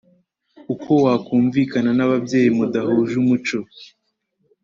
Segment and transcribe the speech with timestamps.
[0.73, 3.57] Uko wakumvikana n ababyeyi mudahuje umuco